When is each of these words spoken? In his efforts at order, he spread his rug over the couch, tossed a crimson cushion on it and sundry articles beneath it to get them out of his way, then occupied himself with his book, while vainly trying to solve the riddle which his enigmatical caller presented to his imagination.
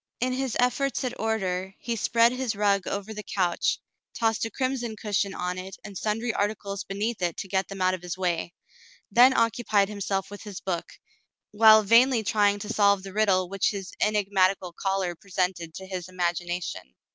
In 0.19 0.33
his 0.33 0.57
efforts 0.59 1.03
at 1.03 1.19
order, 1.19 1.75
he 1.77 1.95
spread 1.95 2.31
his 2.31 2.55
rug 2.55 2.87
over 2.87 3.13
the 3.13 3.21
couch, 3.21 3.77
tossed 4.19 4.43
a 4.45 4.49
crimson 4.49 4.95
cushion 4.99 5.35
on 5.35 5.59
it 5.59 5.75
and 5.83 5.95
sundry 5.95 6.33
articles 6.33 6.83
beneath 6.83 7.21
it 7.21 7.37
to 7.37 7.47
get 7.47 7.67
them 7.67 7.81
out 7.83 7.93
of 7.93 8.01
his 8.01 8.17
way, 8.17 8.55
then 9.11 9.31
occupied 9.37 9.89
himself 9.89 10.31
with 10.31 10.41
his 10.41 10.59
book, 10.59 10.93
while 11.51 11.83
vainly 11.83 12.23
trying 12.23 12.57
to 12.57 12.73
solve 12.73 13.03
the 13.03 13.13
riddle 13.13 13.47
which 13.47 13.69
his 13.69 13.93
enigmatical 14.01 14.73
caller 14.73 15.13
presented 15.13 15.75
to 15.75 15.85
his 15.85 16.09
imagination. 16.09 16.95